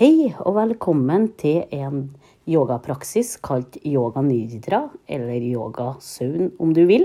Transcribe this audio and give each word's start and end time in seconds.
Hei 0.00 0.30
og 0.48 0.54
velkommen 0.56 1.26
til 1.36 1.66
en 1.76 2.06
yogapraksis 2.48 3.34
kalt 3.44 3.74
yoga 3.84 4.22
nidra, 4.24 4.78
eller 5.04 5.42
yoga 5.44 5.90
søvn 6.00 6.54
om 6.56 6.70
du 6.72 6.86
vil. 6.88 7.04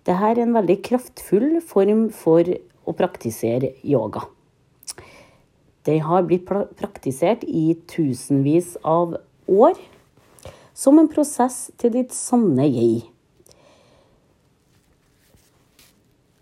Dette 0.00 0.30
er 0.30 0.40
en 0.40 0.54
veldig 0.56 0.76
kraftfull 0.86 1.58
form 1.60 2.06
for 2.22 2.48
å 2.88 2.94
praktisere 2.96 3.74
yoga. 3.84 4.22
Den 5.84 6.00
har 6.06 6.24
blitt 6.30 6.48
praktisert 6.48 7.44
i 7.44 7.76
tusenvis 7.92 8.78
av 8.80 9.18
år 9.44 9.76
som 10.72 10.96
en 11.04 11.12
prosess 11.12 11.66
til 11.76 11.92
ditt 11.98 12.16
sanne 12.16 12.64
jeg. 12.64 13.04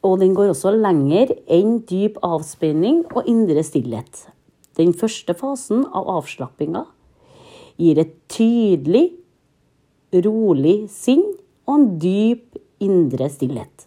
Og 0.06 0.20
den 0.22 0.38
går 0.38 0.54
også 0.54 0.76
lenger 0.78 1.34
enn 1.50 1.80
dyp 1.90 2.22
avspenning 2.22 3.02
og 3.10 3.26
indre 3.26 3.66
stillhet. 3.66 4.28
Den 4.76 4.92
første 4.92 5.32
fasen 5.36 5.86
av 5.88 6.08
avslappinga 6.18 6.84
gir 7.80 8.00
et 8.00 8.12
tydelig, 8.32 9.08
rolig 10.26 10.76
sinn 10.92 11.24
og 11.66 11.74
en 11.78 11.88
dyp 12.00 12.60
indre 12.84 13.28
stillhet. 13.32 13.86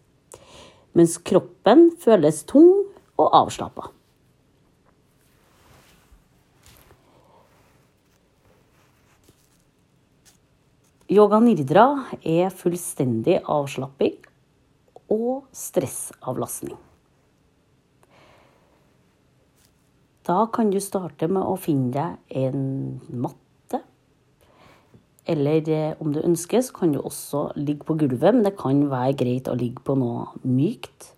Mens 0.97 1.19
kroppen 1.21 1.89
føles 2.01 2.41
tung 2.49 2.73
og 3.19 3.29
avslappa. 3.43 3.91
Yoga 11.09 11.39
nidra 11.41 11.87
er 12.21 12.51
fullstendig 12.53 13.39
avslapping 13.49 14.19
og 15.09 15.47
stressavlastning. 15.57 16.77
Da 20.29 20.45
kan 20.53 20.69
du 20.69 20.77
starte 20.77 21.25
med 21.25 21.41
å 21.41 21.55
finne 21.57 21.89
deg 21.89 22.41
en 22.43 22.65
matte. 23.09 23.79
Eller 25.25 25.69
eh, 25.73 25.95
om 25.97 26.13
du 26.13 26.19
ønsker, 26.21 26.61
så 26.61 26.75
kan 26.75 26.93
du 26.93 26.99
også 27.01 27.47
ligge 27.57 27.87
på 27.87 27.97
gulvet, 27.97 28.35
men 28.35 28.45
det 28.45 28.53
kan 28.59 28.83
være 28.91 29.17
greit 29.17 29.49
å 29.49 29.57
ligge 29.57 29.81
på 29.85 29.97
noe 29.97 30.27
mykt. 30.45 31.15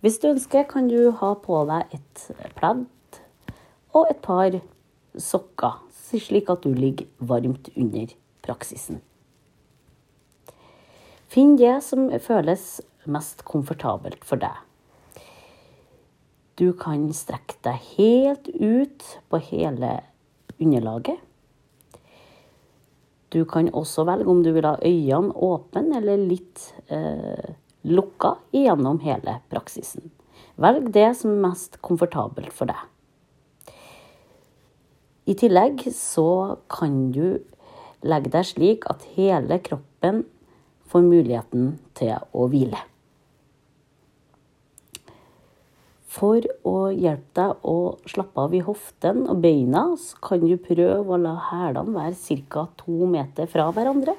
Hvis 0.00 0.16
du 0.20 0.30
ønsker, 0.32 0.64
kan 0.68 0.88
du 0.88 1.12
ha 1.20 1.34
på 1.44 1.60
deg 1.68 1.92
et 1.96 2.24
pledd 2.56 2.86
og 3.94 4.08
et 4.08 4.20
par 4.24 4.56
sokker, 5.20 5.80
slik 5.92 6.48
at 6.52 6.64
du 6.64 6.72
ligger 6.72 7.08
varmt 7.20 7.68
under 7.76 8.16
praksisen. 8.44 9.04
Finn 11.28 11.56
det 11.60 11.78
som 11.84 12.08
føles 12.22 12.78
mest 13.04 13.44
komfortabelt 13.48 14.24
for 14.24 14.40
deg. 14.40 14.56
Du 16.54 16.70
kan 16.78 17.08
strekke 17.10 17.56
deg 17.66 17.80
helt 17.96 18.48
ut 18.54 19.06
på 19.30 19.40
hele 19.50 19.96
underlaget. 20.62 21.18
Du 23.34 23.42
kan 23.50 23.66
også 23.74 24.04
velge 24.06 24.30
om 24.30 24.44
du 24.44 24.52
vil 24.54 24.68
ha 24.68 24.76
øynene 24.78 25.34
åpne 25.34 25.98
eller 25.98 26.20
litt 26.22 26.68
eh, 26.86 27.56
lukka 27.82 28.36
gjennom 28.54 29.00
hele 29.02 29.40
praksisen. 29.50 30.12
Velg 30.54 30.92
det 30.94 31.08
som 31.18 31.32
er 31.32 31.42
mest 31.48 31.80
komfortabelt 31.82 32.54
for 32.54 32.70
deg. 32.70 33.74
I 35.26 35.34
tillegg 35.40 35.82
så 35.96 36.60
kan 36.70 37.08
du 37.10 37.40
legge 38.06 38.30
deg 38.30 38.46
slik 38.46 38.86
at 38.92 39.02
hele 39.16 39.58
kroppen 39.64 40.22
får 40.92 41.02
muligheten 41.02 41.72
til 41.98 42.14
å 42.30 42.46
hvile. 42.52 42.78
For 46.14 46.44
å 46.68 46.76
hjelpe 46.94 47.32
deg 47.34 47.64
å 47.66 47.78
slappe 48.06 48.44
av 48.44 48.52
i 48.54 48.60
hoften 48.62 49.24
og 49.30 49.40
beina, 49.42 49.88
så 49.98 50.20
kan 50.22 50.44
du 50.44 50.54
prøve 50.62 51.16
å 51.16 51.18
la 51.18 51.34
hælene 51.48 51.94
være 51.96 52.38
ca. 52.46 52.68
to 52.78 53.08
meter 53.10 53.50
fra 53.50 53.66
hverandre. 53.74 54.14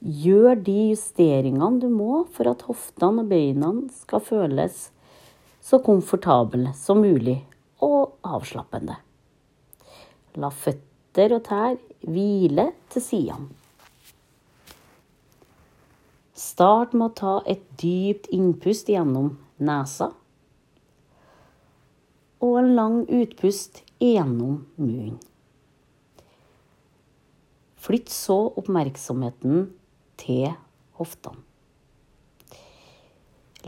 Gjør 0.00 0.60
de 0.64 0.76
justeringene 0.90 1.80
du 1.80 1.88
må 1.88 2.26
for 2.34 2.52
at 2.52 2.66
hoftene 2.68 3.24
og 3.24 3.32
beina 3.32 3.72
skal 3.92 4.20
føles 4.24 4.90
så 5.64 5.80
komfortable 5.84 6.72
som 6.76 7.00
mulig 7.00 7.38
og 7.84 8.12
avslappende. 8.24 8.96
La 10.36 10.52
føtter 10.52 11.36
og 11.36 11.44
tær 11.48 11.76
hvile 12.04 12.70
til 12.92 13.04
sidene. 13.04 13.48
Start 16.40 16.92
med 16.96 17.10
å 17.10 17.16
ta 17.16 17.32
et 17.48 17.64
dypt 17.80 18.28
innpust 18.32 18.88
gjennom 18.88 19.34
nesa. 19.60 20.10
Og 22.40 22.56
en 22.62 22.72
lang 22.76 23.02
utpust 23.04 23.82
gjennom 24.00 24.64
munnen. 24.80 25.18
Flytt 27.80 28.12
så 28.12 28.38
oppmerksomheten 28.60 29.70
til 30.20 30.50
hoftene. 31.00 31.40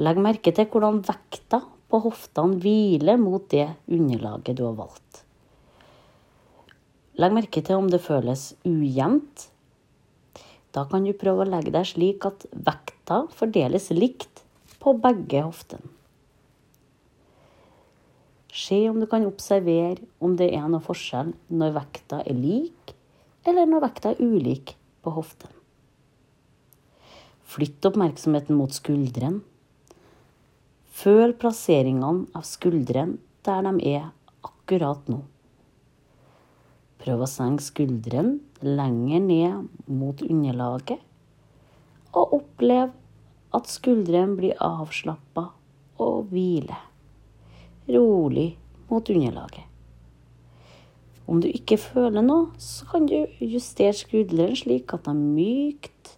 Legg 0.00 0.18
merke 0.24 0.52
til 0.56 0.68
hvordan 0.72 1.02
vekta 1.04 1.60
på 1.92 2.00
hoftene 2.06 2.56
hviler 2.60 3.18
mot 3.20 3.44
det 3.52 3.66
underlaget 3.92 4.56
du 4.56 4.64
har 4.64 4.76
valgt. 4.78 5.22
Legg 7.20 7.34
merke 7.36 7.60
til 7.60 7.76
om 7.76 7.90
det 7.92 8.00
føles 8.00 8.54
ujevnt. 8.64 9.48
Da 10.72 10.86
kan 10.88 11.04
du 11.04 11.12
prøve 11.12 11.44
å 11.44 11.50
legge 11.50 11.74
deg 11.74 11.84
slik 11.90 12.24
at 12.24 12.46
vekta 12.52 13.26
fordeles 13.36 13.90
likt 13.92 14.41
på 14.82 14.94
begge 14.98 15.44
hoftene. 15.46 15.88
Se 18.52 18.76
om 18.90 18.98
du 19.00 19.06
kan 19.08 19.24
observere 19.24 20.02
om 20.20 20.34
det 20.36 20.50
er 20.52 20.66
noe 20.68 20.84
forskjell 20.84 21.30
når 21.56 21.72
vekta 21.78 22.20
er 22.28 22.36
lik, 22.36 22.92
eller 23.48 23.68
når 23.68 23.86
vekta 23.86 24.12
er 24.12 24.20
ulik 24.20 24.74
på 25.02 25.14
hoften. 25.16 25.48
Flytt 27.48 27.88
oppmerksomheten 27.88 28.56
mot 28.56 28.72
skuldrene. 28.76 29.40
Føl 30.92 31.32
plasseringene 31.40 32.28
av 32.36 32.44
skuldrene 32.44 33.16
der 33.46 33.64
de 33.64 33.94
er 33.94 34.10
akkurat 34.44 35.08
nå. 35.08 35.22
Prøv 37.02 37.24
å 37.24 37.30
senke 37.30 37.64
skuldrene 37.64 38.38
lenger 38.62 39.24
ned 39.24 39.88
mot 39.90 40.20
underlaget, 40.22 41.00
og 42.12 42.36
opplev 42.36 42.92
at 43.56 43.68
skuldrene 43.70 44.38
blir 44.38 44.56
avslappa 44.62 45.50
og 46.02 46.32
hviler 46.32 46.88
rolig 47.92 48.52
mot 48.90 49.08
underlaget. 49.10 49.66
Om 51.26 51.40
du 51.40 51.48
ikke 51.48 51.78
føler 51.80 52.24
noe, 52.24 52.50
så 52.60 52.86
kan 52.90 53.06
du 53.08 53.16
justere 53.40 53.94
skuldrene 53.96 54.58
slik 54.58 54.92
at 54.94 55.06
de 55.06 55.14
mykt 55.16 56.16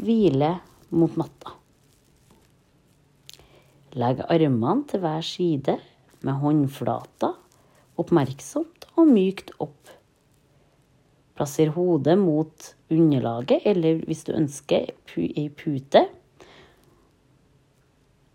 hviler 0.00 0.60
mot 0.94 1.16
matta. 1.18 1.56
Legg 3.96 4.22
armene 4.28 4.84
til 4.90 5.02
hver 5.02 5.24
side 5.24 5.78
med 6.26 6.40
håndflata 6.42 7.32
oppmerksomt 8.00 8.86
og 8.96 9.08
mykt 9.08 9.54
opp. 9.62 9.95
Plasser 11.36 11.74
hodet 11.74 12.16
mot 12.18 12.70
underlaget, 12.88 13.66
eller 13.68 14.00
hvis 14.08 14.24
du 14.24 14.32
ønsker, 14.36 14.88
ei 15.16 15.48
pute, 15.52 16.06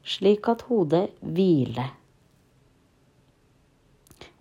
slik 0.06 0.48
at 0.50 0.62
hodet 0.70 1.08
hviler. 1.22 1.96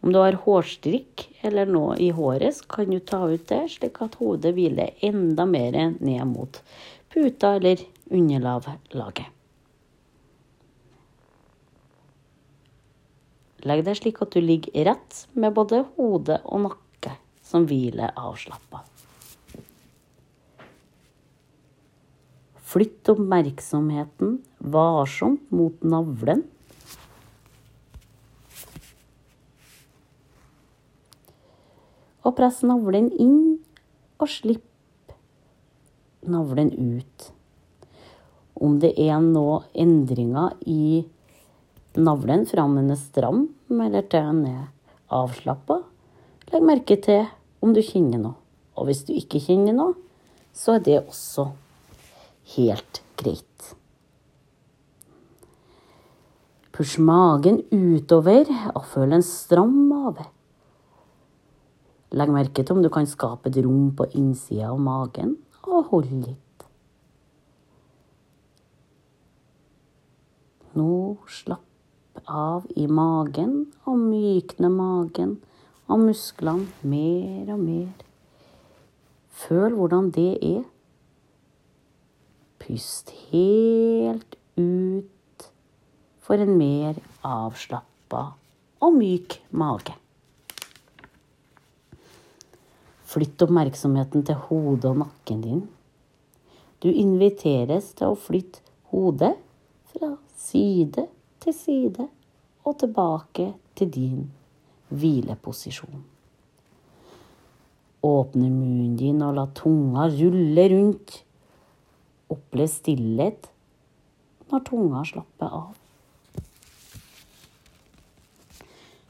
Om 0.01 0.13
du 0.13 0.19
har 0.21 0.39
hårstrikk 0.45 1.27
eller 1.45 1.69
noe 1.69 1.97
i 2.01 2.09
håret, 2.17 2.57
så 2.57 2.69
kan 2.77 2.93
du 2.93 3.01
ta 3.05 3.21
ut 3.29 3.45
det, 3.49 3.63
slik 3.75 4.01
at 4.05 4.17
hodet 4.21 4.55
hviler 4.57 4.97
enda 5.05 5.45
mer 5.49 5.77
ned 6.01 6.25
mot 6.29 6.61
puta 7.13 7.57
eller 7.59 7.83
underlaget. 8.09 9.29
Legg 13.69 13.83
deg 13.85 13.99
slik 13.99 14.23
at 14.25 14.33
du 14.33 14.41
ligger 14.41 14.89
rett 14.89 15.25
med 15.37 15.53
både 15.57 15.83
hode 15.99 16.41
og 16.49 16.65
nakke 16.65 16.90
som 17.51 17.67
hviler 17.67 18.15
avslappa. 18.15 18.85
Flytt 22.71 23.09
oppmerksomheten 23.11 24.37
varsomt 24.63 25.51
mot 25.51 25.83
navlen. 25.83 26.45
Og 32.23 32.37
press 32.39 32.61
navlen 32.63 33.09
inn, 33.19 33.59
og 34.21 34.29
slipp 34.31 35.15
navlen 36.31 36.71
ut. 36.71 37.31
Om 38.61 38.77
det 38.79 38.93
er 39.01 39.19
nå 39.25 39.63
endringer 39.75 40.55
i 40.69 41.01
navlen 41.99 42.45
fra 42.47 42.69
om 42.69 42.77
den 42.79 42.93
er 42.93 43.01
stram 43.01 43.49
eller 43.71 44.07
til 44.07 44.29
den 44.29 44.45
er 44.47 44.67
avslappa. 45.11 45.81
Legg 46.53 46.67
merke 46.67 47.01
til 47.03 47.25
om 47.61 47.75
du 47.77 47.83
kjenner 47.85 48.21
noe. 48.23 48.37
Og 48.79 48.89
hvis 48.89 49.05
du 49.05 49.13
ikke 49.17 49.43
kjenner 49.43 49.77
noe, 49.77 49.97
så 50.57 50.79
er 50.79 50.85
det 50.87 50.99
også 51.03 51.51
helt 52.57 53.03
greit. 53.21 53.47
Push 56.73 57.01
magen 57.03 57.61
utover 57.75 58.49
og 58.73 58.85
føl 58.89 59.19
en 59.19 59.27
stram 59.27 59.75
mage. 59.91 60.25
Legg 62.17 62.33
merke 62.35 62.65
til 62.65 62.79
om 62.79 62.83
du 62.83 62.89
kan 62.91 63.07
skape 63.07 63.51
et 63.51 63.59
rom 63.63 63.91
på 63.95 64.09
innsida 64.19 64.71
av 64.73 64.81
magen, 64.83 65.37
og 65.69 65.91
hold 65.93 66.09
litt. 66.11 66.65
Nå 70.75 70.89
slapp 71.31 72.25
av 72.31 72.67
i 72.79 72.87
magen 72.91 73.69
og 73.85 74.01
mykne 74.01 74.71
magen 74.73 75.37
og 75.91 76.05
musklene 76.05 76.69
mer 76.87 77.51
og 77.55 77.63
mer. 77.63 78.05
Føl 79.41 79.75
hvordan 79.75 80.11
det 80.15 80.31
er. 80.47 80.63
Pust 82.61 83.11
helt 83.31 84.37
ut 84.61 85.49
for 86.21 86.39
en 86.39 86.55
mer 86.61 87.01
avslappa 87.27 88.23
og 88.81 88.95
myk 88.95 89.41
mage. 89.51 89.97
Flytt 93.11 93.43
oppmerksomheten 93.43 94.23
til 94.27 94.39
hodet 94.47 94.93
og 94.93 95.01
nakken 95.03 95.41
din. 95.43 95.63
Du 96.81 96.89
inviteres 96.89 97.91
til 97.99 98.13
å 98.13 98.19
flytte 98.19 98.63
hodet 98.93 99.35
fra 99.91 100.15
side 100.39 101.09
til 101.43 101.57
side 101.57 102.07
og 102.63 102.79
tilbake 102.79 103.51
til 103.75 103.91
din 103.91 104.29
hvileposisjon. 104.91 106.03
Åpne 108.07 108.49
munnen 108.49 108.97
din 108.97 109.21
og 109.25 109.35
la 109.37 109.47
tunga 109.57 110.07
rulle 110.13 110.67
rundt. 110.73 111.17
Opplev 112.31 112.71
stillhet 112.71 113.51
når 114.51 114.65
tunga 114.67 115.03
slapper 115.07 115.57
av. 115.61 115.75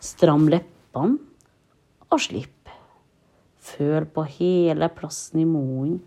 Stram 0.00 0.48
leppene 0.50 1.20
og 2.10 2.22
slipp. 2.24 2.56
Føl 3.60 4.08
på 4.10 4.24
hele 4.38 4.88
plassen 4.92 5.42
i 5.42 5.46
munnen, 5.46 6.00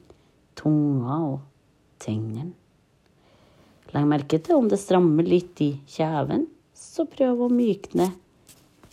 tunga 0.60 1.20
og 1.30 1.40
tennene. 2.04 2.52
Legg 3.94 4.10
merke 4.10 4.40
til 4.42 4.58
om 4.58 4.68
det 4.70 4.82
strammer 4.82 5.26
litt 5.28 5.62
i 5.62 5.76
kjeven, 5.94 6.48
så 6.74 7.06
prøv 7.10 7.46
å 7.46 7.54
mykne 7.54 8.10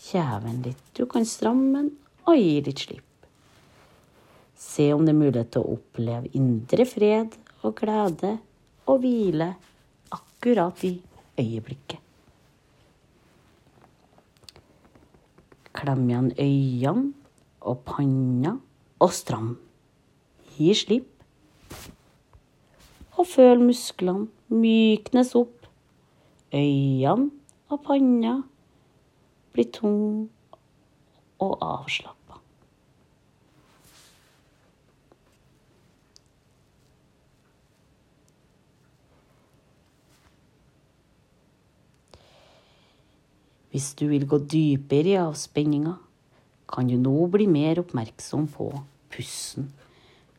kjeven 0.00 0.62
litt. 0.64 0.82
Du 0.97 1.06
kan 1.11 1.26
stramme 1.29 1.79
den 1.79 1.91
og 2.29 2.37
gi 2.38 2.58
litt 2.64 2.85
slipp. 2.85 3.06
Se 4.61 4.91
om 4.93 5.06
det 5.06 5.14
er 5.14 5.20
mulighet 5.20 5.52
til 5.55 5.64
å 5.64 5.76
oppleve 5.76 6.31
indre 6.37 6.85
fred 6.88 7.37
og 7.64 7.79
glede 7.81 8.37
og 8.91 9.00
hvile 9.02 9.55
akkurat 10.12 10.85
i 10.85 10.94
øyeblikket. 11.41 11.99
Klem 15.81 16.05
igjen 16.11 16.29
øynene 16.35 17.12
og 17.61 17.82
panna 17.87 18.56
og 19.00 19.12
stram. 19.17 19.55
Gi 20.56 20.75
slipp. 20.76 21.08
Og 23.17 23.29
føl 23.29 23.62
musklene 23.64 24.29
myknes 24.53 25.32
opp. 25.38 25.69
Øynene 26.53 27.31
og 27.70 27.85
panna 27.87 28.41
blir 29.52 29.70
tung 29.75 30.29
og 31.41 31.56
avslappa. 31.64 32.38
Hvis 43.70 43.93
du 43.94 44.08
vil 44.11 44.26
gå 44.26 44.41
dypere 44.50 45.14
i 45.14 45.19
avspenninga, 45.20 45.94
kan 46.70 46.88
du 46.91 46.96
nå 46.99 47.14
bli 47.31 47.46
mer 47.50 47.79
oppmerksom 47.82 48.49
på 48.50 48.70
pusten 49.11 49.70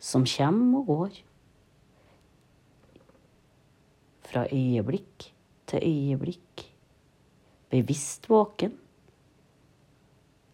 som 0.01 0.25
kommer 0.27 0.81
og 0.81 0.89
går. 0.89 1.21
Fra 4.31 4.45
øyeblikk 4.51 5.31
til 5.67 5.83
øyeblikk. 5.83 6.65
Bevisst 7.71 8.29
våken. 8.29 8.75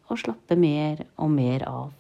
Og 0.08 0.20
slappe 0.22 0.56
mer 0.60 1.04
og 1.20 1.32
mer 1.34 1.66
av. 1.68 1.96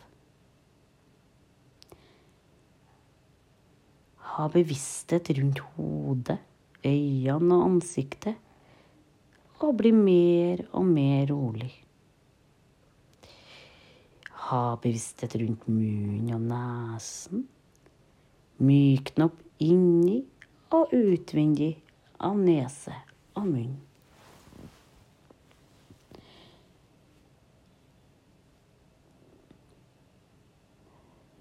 Ha 4.38 4.46
bevissthet 4.54 5.32
rundt 5.40 5.64
hodet, 5.74 6.38
øynene 6.86 7.58
og 7.58 7.66
ansiktet. 7.72 8.38
Og 9.66 9.74
bli 9.80 9.92
mer 9.92 10.62
og 10.78 10.86
mer 10.86 11.26
rolig. 11.32 11.72
Ha 14.48 14.78
bevissthet 14.84 15.34
rundt 15.42 15.66
munnen 15.68 16.30
og 16.38 16.46
nesen. 16.52 17.48
Mykne 18.62 19.28
opp 19.32 19.42
inni 19.60 20.22
og 20.78 20.94
utvendig 20.94 21.74
av 22.22 22.38
nese 22.38 22.94
og 23.34 23.50
munn. 23.50 23.76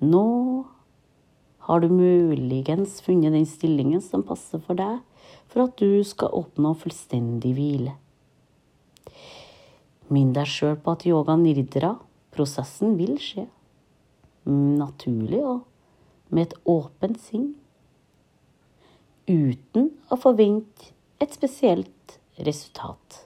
Nå 0.04 0.64
har 1.66 1.80
du 1.80 1.88
muligens 1.88 3.00
funnet 3.00 3.32
den 3.32 3.46
stillingen 3.48 4.02
som 4.04 4.24
passer 4.26 4.60
for 4.62 4.78
deg, 4.78 5.00
for 5.48 5.66
at 5.66 5.78
du 5.80 6.02
skal 6.04 6.34
oppnå 6.36 6.74
fullstendig 6.78 7.54
hvile. 7.56 7.94
Minn 10.12 10.34
deg 10.36 10.46
sjøl 10.46 10.76
på 10.78 10.94
at 10.94 11.06
yoga 11.08 11.34
nirdra, 11.40 11.96
Prosessen 12.36 12.98
vil 12.98 13.14
skje. 13.16 13.46
Naturlig 14.46 15.40
og 15.40 15.62
med 16.28 16.50
et 16.50 16.58
åpent 16.68 17.16
sinn. 17.22 17.54
Uten 19.26 19.88
å 20.12 20.18
forvente 20.20 20.92
et 21.22 21.32
spesielt 21.32 22.18
resultat. 22.44 23.22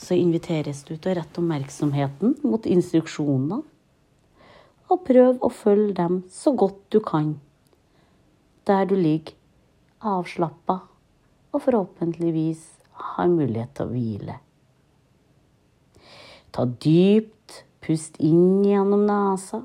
Så 0.00 0.18
inviteres 0.18 0.82
du 0.88 0.96
til 0.96 1.12
å 1.12 1.16
rette 1.20 1.38
oppmerksomheten 1.38 2.40
mot 2.42 2.66
instruksjonene, 2.66 3.62
og 4.90 5.04
prøv 5.06 5.38
å 5.46 5.50
følge 5.54 5.94
dem 6.00 6.22
så 6.34 6.52
godt 6.58 6.80
du 6.92 6.98
kan, 7.04 7.34
der 8.66 8.88
du 8.90 8.96
ligger 8.98 9.36
avslappa 10.00 10.80
og 11.52 11.62
forhåpentligvis 11.62 12.62
har 12.92 13.28
mulighet 13.30 13.74
til 13.76 13.86
å 13.86 13.92
hvile. 13.92 14.36
Ta 16.50 16.66
dypt 16.66 17.62
pust 17.84 18.18
inn 18.22 18.64
gjennom 18.66 19.06
nesa 19.08 19.62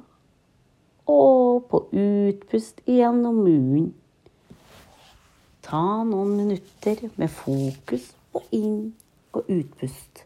og 1.10 1.66
på 1.70 1.82
utpust 1.92 2.82
gjennom 2.90 3.42
munnen. 3.46 3.90
Ta 5.66 5.82
noen 6.06 6.36
minutter 6.38 7.08
med 7.18 7.34
fokus 7.34 8.12
på 8.34 8.44
inn- 8.54 8.94
og 9.36 9.50
utpust. 9.52 10.25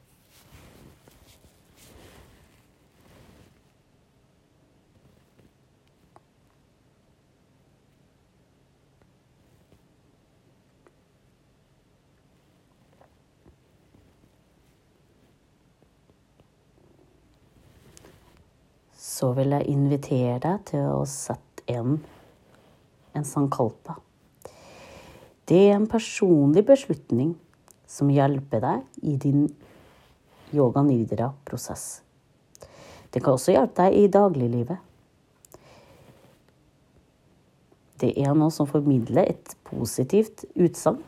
Så 19.20 19.34
vil 19.36 19.52
jeg 19.52 19.68
invitere 19.68 20.38
deg 20.44 20.62
til 20.70 20.86
å 20.94 21.04
sette 21.10 21.66
inn 21.68 21.98
en 23.18 23.26
sankalpa. 23.28 23.98
Det 25.50 25.60
er 25.66 25.76
en 25.76 25.90
personlig 25.90 26.64
beslutning 26.68 27.34
som 27.90 28.12
hjelper 28.14 28.64
deg 28.64 29.08
i 29.12 29.18
din 29.20 29.48
yoga 30.56 30.86
nidra-prosess. 30.86 32.02
Det 33.10 33.20
kan 33.26 33.36
også 33.36 33.58
hjelpe 33.58 33.90
deg 33.90 33.98
i 33.98 34.12
dagliglivet. 34.14 34.86
Det 38.00 38.14
er 38.16 38.38
noe 38.38 38.54
som 38.56 38.70
formidler 38.70 39.34
et 39.34 39.56
positivt 39.68 40.46
utsagn. 40.56 41.02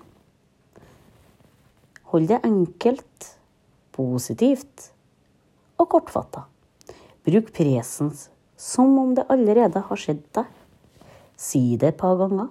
Hold 2.11 2.27
det 2.27 2.41
enkelt, 2.43 3.29
positivt 3.95 4.89
og 5.79 5.93
kortfatta. 5.93 6.50
Bruk 7.27 7.51
presens 7.53 8.29
som 8.57 8.97
om 8.99 9.15
det 9.17 9.27
allerede 9.29 9.81
har 9.87 9.99
skjedd 9.99 10.23
deg. 10.37 10.47
Si 11.37 11.77
det 11.81 11.93
et 11.93 11.97
par 11.97 12.17
ganger. 12.19 12.49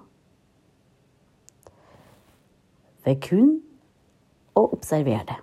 Ved 3.05 3.21
kun 3.23 3.55
å 4.55 4.67
observere 4.75 5.25
det, 5.31 5.39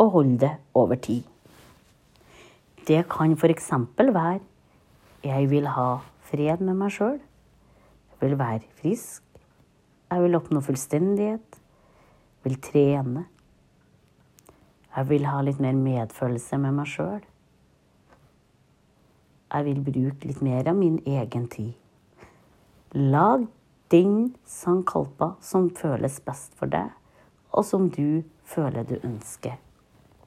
og 0.00 0.14
hold 0.16 0.38
det 0.40 0.54
over 0.78 0.96
tid. 0.96 1.26
Det 2.86 3.02
kan 3.10 3.34
f.eks. 3.36 3.70
være 3.98 4.40
jeg 5.22 5.50
vil 5.50 5.68
ha 5.70 6.00
fred 6.26 6.62
med 6.66 6.74
meg 6.80 6.90
sjøl. 6.90 7.20
Jeg 8.10 8.22
vil 8.24 8.38
være 8.40 8.66
frisk. 8.80 9.22
Jeg 10.10 10.22
vil 10.24 10.34
oppnå 10.34 10.62
fullstendighet. 10.66 11.58
vil 12.42 12.56
trene. 12.58 13.26
Jeg 14.96 15.08
vil 15.08 15.26
ha 15.30 15.40
litt 15.46 15.60
mer 15.62 15.78
medfølelse 15.78 16.58
med 16.58 16.74
meg 16.74 16.90
sjøl. 16.90 17.22
Jeg 19.52 19.64
vil 19.66 19.80
bruke 19.84 20.28
litt 20.28 20.40
mer 20.40 20.68
av 20.70 20.78
min 20.78 20.96
egen 21.04 21.48
tid. 21.52 21.74
Lag 22.96 23.44
den 23.92 24.32
sankalpa 24.48 25.34
som 25.44 25.68
føles 25.76 26.16
best 26.24 26.54
for 26.56 26.72
deg, 26.72 26.88
og 27.52 27.66
som 27.68 27.90
du 27.92 28.22
føler 28.48 28.86
du 28.88 28.94
ønsker 29.04 29.58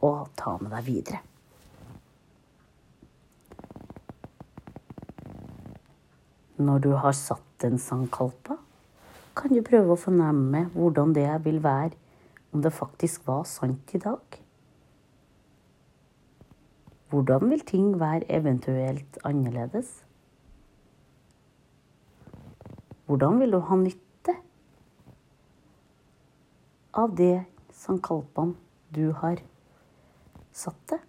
å 0.05 0.11
ta 0.37 0.53
med 0.61 0.69
deg 0.75 0.85
videre. 0.85 1.23
Når 6.61 6.85
du 6.85 6.91
har 7.01 7.17
satt 7.17 7.65
en 7.65 7.81
sankalpa, 7.81 8.59
kan 9.35 9.51
du 9.51 9.65
prøve 9.65 9.95
å 9.95 9.99
fornemme 9.99 10.67
hvordan 10.77 11.17
det 11.17 11.27
vil 11.43 11.57
være 11.65 11.97
om 12.53 12.61
det 12.63 12.71
faktisk 12.71 13.25
var 13.27 13.43
sant 13.49 13.97
i 13.97 13.99
dag. 13.99 14.44
Hvordan 17.15 17.49
vil 17.49 17.59
ting 17.59 17.99
være 17.99 18.31
eventuelt 18.31 19.17
annerledes? 19.23 20.05
Hvordan 23.05 23.39
vil 23.39 23.51
du 23.51 23.59
ha 23.59 23.75
nytte 23.79 24.35
av 26.93 27.15
det 27.15 27.45
sankalpaen 27.71 28.51
du 28.91 29.13
har 29.21 29.39
satt 30.51 30.83
det? 30.91 30.99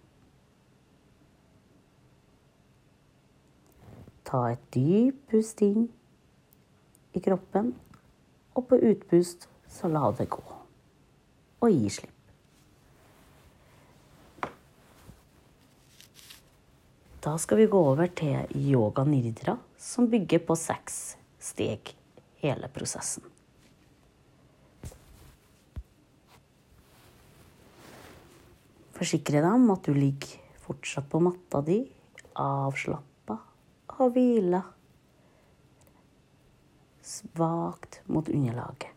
Ta 4.31 4.45
et 4.55 4.67
dypt 4.71 5.27
pust 5.27 5.67
inn 5.67 5.89
i 7.11 7.19
kroppen, 7.19 7.73
og 8.55 8.69
på 8.71 8.79
utpust 8.93 9.49
så 9.67 9.91
la 9.91 10.07
det 10.15 10.31
gå. 10.31 10.45
Og 11.59 11.73
gi 11.73 11.97
slipp. 11.99 12.16
Da 17.27 17.33
skal 17.37 17.57
vi 17.57 17.65
gå 17.67 17.79
over 17.89 18.07
til 18.15 18.53
yoga 18.55 19.03
nidra, 19.03 19.57
som 19.75 20.05
bygger 20.07 20.39
på 20.47 20.55
seks 20.55 21.17
steg, 21.43 21.89
hele 22.39 22.69
prosessen. 22.71 23.25
Forsikre 28.95 29.43
deg 29.43 29.49
om 29.49 29.67
at 29.75 29.83
du 29.83 29.91
ligger 29.91 30.39
fortsatt 30.63 31.11
på 31.11 31.19
matta 31.27 31.59
di, 31.67 31.81
avslappa 32.39 33.41
og 33.97 34.15
hvile 34.15 34.63
svakt 37.11 38.05
mot 38.07 38.31
underlaget. 38.31 38.93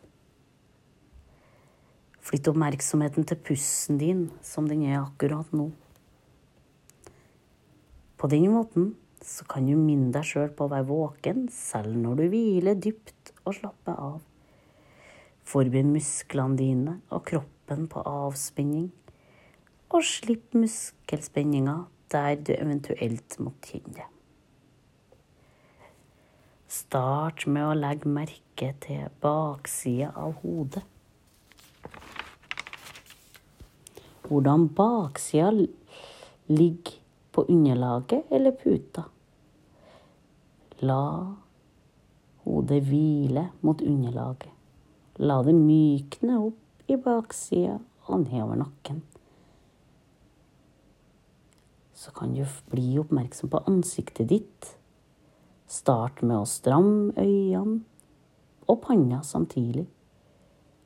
Flytt 2.31 2.55
oppmerksomheten 2.55 3.27
til 3.27 3.43
pusten 3.51 3.99
din 3.99 4.29
som 4.47 4.71
den 4.71 4.87
er 4.87 5.01
akkurat 5.03 5.51
nå. 5.51 5.73
På 8.21 8.29
den 8.29 8.51
måten 8.53 8.91
så 9.25 9.47
kan 9.49 9.65
du 9.65 9.79
minne 9.81 10.11
deg 10.13 10.27
sjøl 10.29 10.51
på 10.53 10.67
å 10.67 10.71
være 10.75 10.89
våken 10.91 11.47
selv 11.55 11.95
når 11.97 12.19
du 12.19 12.25
hviler 12.35 12.77
dypt 12.77 13.33
og 13.47 13.55
slapper 13.57 13.97
av. 13.97 14.19
Forbind 15.49 15.95
musklene 15.95 16.59
dine 16.59 16.99
og 17.09 17.25
kroppen 17.31 17.89
på 17.89 18.03
avspenning, 18.05 18.91
og 19.89 20.05
slipp 20.05 20.53
muskelspenninga 20.53 21.79
der 22.13 22.37
du 22.45 22.53
eventuelt 22.59 23.41
måtte 23.41 23.73
kjenne 23.73 23.97
det. 24.03 24.09
Start 26.71 27.49
med 27.49 27.71
å 27.71 27.75
legge 27.75 28.13
merke 28.21 28.75
til 28.85 29.09
baksida 29.25 30.13
av 30.13 30.37
hodet. 30.45 30.85
Hvordan 34.29 34.69
baksida 34.77 35.55
ligger 36.53 37.00
på 37.33 37.45
underlaget 37.49 38.31
eller 38.31 38.57
puta. 38.57 39.05
La 40.81 41.03
hodet 42.45 42.81
hvile 42.89 43.51
mot 43.61 43.83
underlaget. 43.83 44.51
La 45.21 45.43
det 45.45 45.55
mykne 45.55 46.41
opp 46.41 46.91
i 46.91 46.97
baksida 46.97 47.79
og 48.09 48.25
nedover 48.25 48.63
nakken. 48.65 49.03
Så 51.95 52.13
kan 52.17 52.33
du 52.33 52.47
bli 52.73 52.95
oppmerksom 52.99 53.53
på 53.53 53.61
ansiktet 53.69 54.31
ditt 54.31 54.77
Start 55.71 56.25
med 56.27 56.35
å 56.35 56.47
stramme 56.51 57.13
øynene 57.15 57.85
og 58.67 58.81
panna 58.83 59.21
samtidig, 59.23 59.85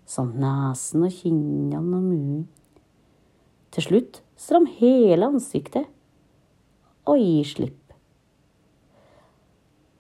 samt 0.05 0.37
nesen 0.37 1.07
og 1.07 1.15
kinnene 1.15 1.79
og 1.79 1.87
munnen. 1.89 2.43
Til 3.73 3.87
slutt 3.87 4.21
stram 4.37 4.67
hele 4.77 5.31
ansiktet 5.33 5.89
og 7.05 7.21
gi 7.21 7.45
slipp. 7.47 7.81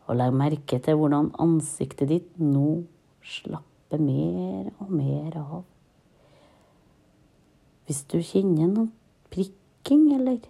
Og 0.04 0.18
legg 0.18 0.37
merke 0.37 0.80
til 0.84 0.99
hvordan 1.00 1.30
ansiktet 1.40 2.11
ditt 2.11 2.32
nå 2.40 2.82
slapper 3.25 4.00
mer 4.00 4.68
og 4.82 4.90
mer 4.92 5.38
av. 5.40 5.62
Hvis 7.84 8.04
du 8.08 8.18
kjenner 8.25 8.68
noe 8.68 8.88
prikking, 9.32 10.06
eller 10.16 10.40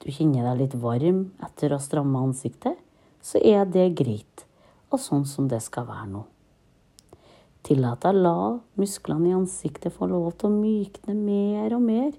du 0.00 0.10
kjenner 0.12 0.50
deg 0.50 0.60
litt 0.60 0.76
varm 0.80 1.22
etter 1.44 1.72
å 1.72 1.78
ha 1.78 1.84
stramma 1.84 2.24
ansiktet, 2.26 2.76
så 3.24 3.40
er 3.40 3.64
det 3.64 3.94
greit, 3.96 4.44
og 4.92 5.00
sånn 5.00 5.24
som 5.28 5.48
det 5.48 5.62
skal 5.64 5.88
være 5.88 6.10
nå. 6.12 6.24
Tillat 7.64 8.04
deg 8.04 8.18
la 8.20 8.36
musklene 8.76 9.30
i 9.30 9.36
ansiktet 9.38 9.94
få 9.94 10.10
lov 10.10 10.34
til 10.36 10.50
å 10.50 10.58
mykne 10.58 11.16
mer 11.16 11.72
og 11.72 11.84
mer 11.86 12.10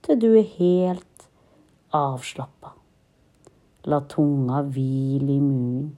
til 0.00 0.16
du 0.16 0.30
er 0.32 0.46
helt 0.56 1.09
avslappa. 1.96 2.74
La 3.90 4.00
tunga 4.00 4.62
hvile 4.62 5.32
i 5.34 5.40
munnen. 5.40 5.96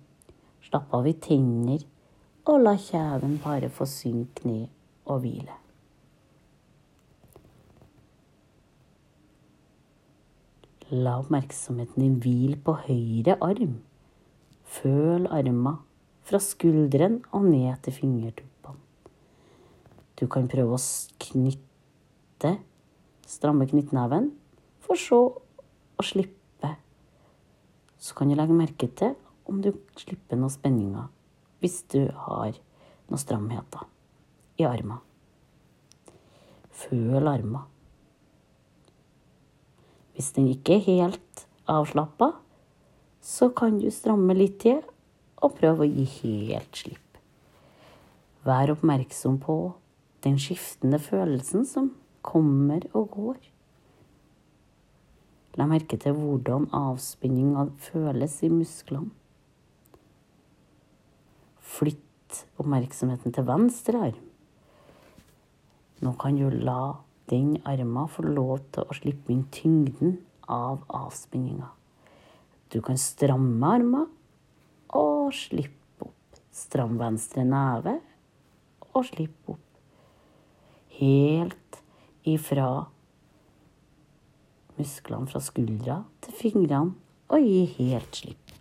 Slapp 0.62 0.94
av 0.94 1.08
i 1.10 1.12
tenner, 1.20 1.82
og 2.48 2.62
la 2.62 2.76
kjeven 2.80 3.36
bare 3.42 3.68
få 3.70 3.86
synke 3.90 4.46
ned 4.48 4.70
og 5.10 5.20
hvile. 5.24 5.58
La 10.92 11.16
oppmerksomheten 11.20 12.04
din 12.04 12.18
hvile 12.20 12.58
på 12.60 12.76
høyre 12.86 13.36
arm. 13.40 13.80
Føl 14.62 15.26
arma 15.32 15.78
fra 16.24 16.40
skulderen 16.40 17.22
og 17.32 17.46
ned 17.48 17.80
til 17.84 17.96
fingertuppene. 17.96 18.78
Du 20.20 20.28
kan 20.30 20.46
prøve 20.48 20.76
å 20.76 20.82
knytte, 21.24 22.52
stramme 23.26 23.66
knyttneven, 23.66 24.30
for 24.84 25.00
så 25.00 25.22
å 26.02 26.06
slippe. 26.06 26.74
Så 28.02 28.16
kan 28.18 28.30
du 28.30 28.36
legge 28.36 28.56
merke 28.56 28.90
til 28.98 29.14
om 29.48 29.62
du 29.62 29.72
slipper 29.98 30.38
noen 30.38 30.52
spenninger 30.52 31.10
hvis 31.62 31.82
du 31.94 32.08
har 32.26 32.56
noen 33.06 33.20
stramheter 33.22 33.86
i 34.58 34.66
armen. 34.66 34.98
Føl 36.74 37.28
armen. 37.30 37.68
Hvis 40.16 40.32
den 40.36 40.48
ikke 40.50 40.76
er 40.76 40.88
helt 40.88 41.44
avslappa, 41.70 42.32
så 43.22 43.52
kan 43.54 43.78
du 43.78 43.86
stramme 43.94 44.34
litt 44.34 44.58
til 44.64 44.82
og 45.42 45.54
prøve 45.60 45.86
å 45.86 45.90
gi 45.90 46.08
helt 46.18 46.82
slipp. 46.82 46.98
Vær 48.42 48.74
oppmerksom 48.74 49.38
på 49.42 49.56
den 50.26 50.38
skiftende 50.42 50.98
følelsen 51.02 51.66
som 51.66 51.92
kommer 52.26 52.84
og 52.92 53.10
går. 53.14 53.38
La 55.60 55.66
merke 55.68 55.98
til 56.00 56.16
hvordan 56.16 56.70
avspenninga 56.72 57.66
føles 57.90 58.38
i 58.46 58.48
musklene. 58.52 59.10
Flytt 61.72 62.44
oppmerksomheten 62.60 63.34
til 63.36 63.46
venstre 63.48 64.00
arm. 64.08 64.22
Nå 66.02 66.14
kan 66.18 66.38
du 66.40 66.48
la 66.50 66.94
den 67.30 67.58
armen 67.68 68.08
få 68.10 68.24
lov 68.26 68.64
til 68.74 68.88
å 68.88 68.96
slippe 68.96 69.32
inn 69.32 69.44
tyngden 69.54 70.16
av 70.50 70.82
avspenninga. 70.88 71.68
Du 72.72 72.80
kan 72.80 72.96
stramme 72.96 73.68
armer 73.76 74.08
og 74.96 75.34
slippe 75.36 76.08
opp. 76.08 76.40
Stram 76.52 76.96
venstre 77.00 77.44
neve 77.44 77.98
og 78.92 79.04
slipp 79.08 79.52
opp. 79.52 79.68
Helt 80.96 81.80
ifra 82.28 82.86
musklene 84.78 85.28
fra 85.30 85.40
skuldra 85.42 86.02
til 86.24 86.36
fingrene 86.36 86.94
og 87.32 87.44
gi 87.44 87.64
helt 87.78 88.22
slipp. 88.22 88.54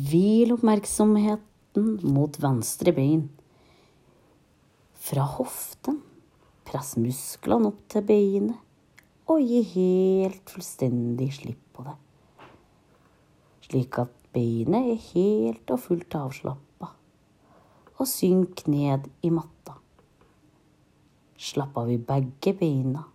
Hvil 0.00 0.54
oppmerksomheten 0.54 1.96
mot 2.06 2.36
venstre 2.40 2.94
bein. 2.96 3.26
Fra 5.00 5.26
hoften. 5.36 6.00
Press 6.70 6.94
musklene 7.00 7.72
opp 7.72 7.80
til 7.90 8.04
beinet 8.06 8.60
og 9.30 9.42
gi 9.42 9.60
helt 9.72 10.50
fullstendig 10.50 11.28
slipp 11.34 11.62
på 11.74 11.84
det. 11.86 11.96
Slik 13.66 13.98
at 14.02 14.14
beinet 14.34 14.92
er 14.94 15.04
helt 15.10 15.70
og 15.74 15.82
fullt 15.82 16.16
avslappa. 16.18 16.94
og 18.00 18.08
synk 18.08 18.62
ned 18.64 19.10
i 19.20 19.28
matta. 19.28 19.79
Slapp 21.40 21.78
av 21.80 21.88
i 21.88 21.96
begge 21.96 22.52
beina. 22.52 23.06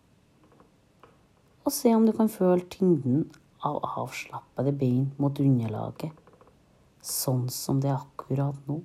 Og 1.62 1.74
se 1.74 1.92
om 1.94 2.08
du 2.08 2.12
kan 2.18 2.30
føle 2.30 2.66
tyngden 2.74 3.28
av 3.66 3.78
avslappede 4.02 4.72
bein 4.80 5.12
mot 5.22 5.38
underlaget, 5.42 6.14
sånn 7.06 7.44
som 7.54 7.82
det 7.82 7.92
er 7.92 8.00
akkurat 8.00 8.58
nå. 8.70 8.80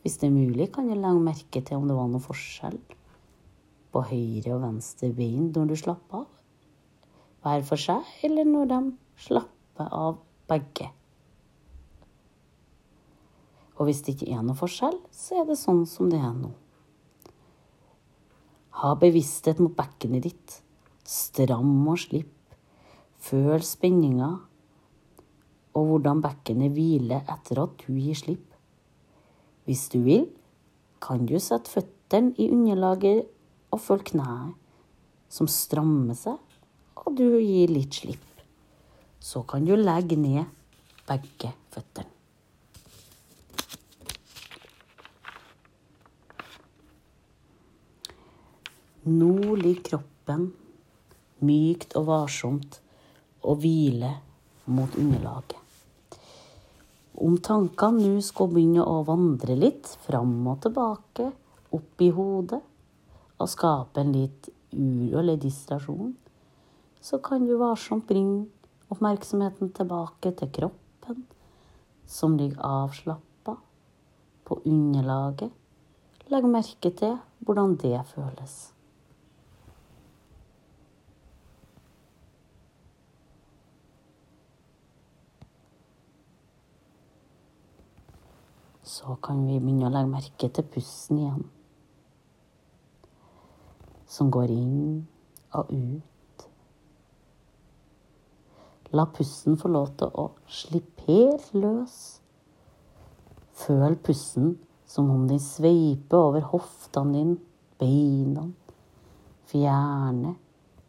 Hvis 0.00 0.16
det 0.20 0.30
er 0.30 0.32
mulig, 0.32 0.70
kan 0.72 0.88
du 0.88 0.94
legge 0.94 1.20
merke 1.20 1.60
til 1.60 1.76
om 1.76 1.88
det 1.90 1.96
var 1.98 2.08
noe 2.08 2.24
forskjell 2.24 2.78
på 3.92 4.02
høyre 4.08 4.54
og 4.54 4.62
venstre 4.62 5.10
bein 5.16 5.50
når 5.52 5.68
du 5.68 5.74
slapper 5.80 6.22
av, 6.22 6.30
hver 7.44 7.66
for 7.68 7.80
seg, 7.80 8.14
eller 8.24 8.48
når 8.48 8.70
de 8.70 8.78
slapper 9.26 9.92
av 9.92 10.22
begge. 10.48 10.88
Og 13.76 13.90
hvis 13.90 14.00
det 14.04 14.16
ikke 14.16 14.32
er 14.32 14.40
noe 14.44 14.56
forskjell, 14.56 14.96
så 15.12 15.42
er 15.42 15.52
det 15.52 15.58
sånn 15.60 15.84
som 15.88 16.08
det 16.08 16.22
er 16.24 16.32
nå. 16.32 16.54
Ha 18.78 18.92
bevissthet 18.94 19.58
mot 19.58 19.74
bekkenet 19.74 20.22
ditt. 20.28 20.58
Stram 21.02 21.86
og 21.90 21.98
slipp. 21.98 22.34
Føl 23.18 23.64
spenninga 23.66 24.28
og 25.78 25.88
hvordan 25.88 26.20
bekkenet 26.22 26.74
hviler 26.76 27.26
etter 27.30 27.62
at 27.64 27.74
du 27.82 27.96
gir 27.96 28.18
slipp. 28.18 28.44
Hvis 29.66 29.88
du 29.92 29.98
vil, 30.06 30.28
kan 31.02 31.26
du 31.26 31.36
sette 31.42 31.70
føttene 31.70 32.34
i 32.38 32.48
underlaget 32.54 33.26
og 33.74 33.82
følge 33.82 34.12
kneet, 34.14 34.54
som 35.28 35.50
strammer 35.50 36.16
seg, 36.16 36.38
og 37.02 37.18
du 37.18 37.26
gir 37.42 37.74
litt 37.74 37.98
slipp. 37.98 38.24
Så 39.18 39.42
kan 39.42 39.66
du 39.66 39.74
legge 39.76 40.16
ned 40.16 40.46
begge 41.08 41.52
føttene. 41.74 42.17
Nå 49.08 49.56
ligger 49.56 49.84
kroppen 49.86 50.50
mykt 51.40 51.94
og 51.96 52.08
varsomt 52.10 52.80
og 53.40 53.62
hviler 53.62 54.18
mot 54.68 54.92
underlaget. 54.98 55.56
Om 57.18 57.38
tankene 57.42 58.04
nå 58.04 58.20
skal 58.22 58.50
begynne 58.52 58.84
å 58.84 59.00
vandre 59.06 59.56
litt 59.58 59.88
fram 60.04 60.36
og 60.50 60.60
tilbake, 60.66 61.30
opp 61.74 62.04
i 62.04 62.10
hodet, 62.14 62.60
og 63.38 63.50
skape 63.50 64.02
en 64.02 64.12
litt 64.14 64.50
uro 64.74 65.22
eller 65.22 65.40
distrasjon, 65.40 66.14
så 67.00 67.18
kan 67.24 67.46
du 67.48 67.56
varsomt 67.58 68.06
bringe 68.06 68.46
oppmerksomheten 68.92 69.72
tilbake 69.74 70.34
til 70.38 70.52
kroppen, 70.60 71.24
som 72.06 72.36
ligger 72.38 72.60
avslappa 72.60 73.56
på 74.44 74.62
underlaget. 74.64 75.54
Legg 76.28 76.50
merke 76.50 76.92
til 76.92 77.16
hvordan 77.46 77.78
det 77.80 77.96
føles. 78.12 78.58
Så 88.88 89.18
kan 89.20 89.42
vi 89.44 89.58
begynne 89.60 89.88
å 89.88 89.92
legge 89.92 90.08
merke 90.08 90.48
til 90.48 90.64
pusten 90.72 91.18
igjen. 91.20 91.42
Som 94.08 94.30
går 94.32 94.52
inn 94.54 95.02
og 95.58 95.72
ut. 95.74 96.46
La 98.96 99.04
pusten 99.12 99.58
få 99.60 99.68
lov 99.68 99.90
til 100.00 100.14
å 100.16 100.30
slippe 100.48 101.04
helt 101.04 101.50
løs. 101.52 101.98
Føl 103.58 103.98
pusten 104.00 104.54
som 104.88 105.10
om 105.12 105.28
den 105.28 105.42
sveiper 105.42 106.30
over 106.30 106.48
hoftene 106.54 107.12
dine, 107.12 107.36
beina. 107.78 108.46
Fjerne 109.48 110.38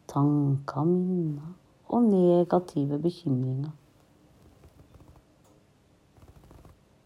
tanker, 0.09 0.87
minner 0.87 1.51
og 1.89 2.07
negative 2.07 2.99
bekymringer. 3.01 3.75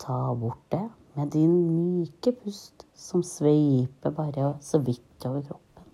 Ta 0.03 0.33
bort 0.35 0.59
det 0.71 0.83
med 1.15 1.29
din 1.31 1.51
myke 1.71 2.33
pust 2.35 2.83
som 2.93 3.21
sveiper 3.23 4.11
bare 4.11 4.49
så 4.59 4.81
vidt 4.83 5.25
over 5.25 5.41
kroppen. 5.47 5.85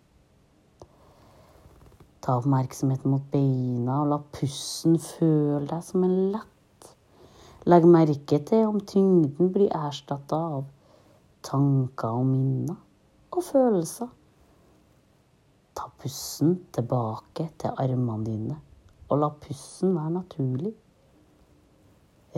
Ta 2.18 2.40
oppmerksomheten 2.40 3.12
mot 3.14 3.28
beina 3.30 4.00
og 4.02 4.08
la 4.10 4.18
pusten 4.34 4.96
føle 4.98 5.68
deg 5.70 5.84
som 5.86 6.08
en 6.08 6.16
lett. 6.34 6.88
Legg 7.70 7.86
merke 7.86 8.40
til 8.50 8.66
om 8.72 8.80
tyngden 8.82 9.52
blir 9.54 9.70
erstatta 9.78 10.40
av 10.56 10.64
tanker 11.46 12.18
og 12.22 12.26
minner 12.32 12.80
og 13.30 13.46
følelser. 13.46 14.10
Ta 15.78 15.86
pusten 16.02 16.56
tilbake 16.74 17.46
til 17.62 17.78
armene 17.78 18.26
dine, 18.26 18.58
og 19.06 19.22
la 19.22 19.30
pusten 19.46 19.94
være 19.94 20.16
naturlig. 20.18 20.74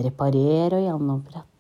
Reparer 0.02 0.76
og 0.76 0.84
gjenopprett 0.84 1.51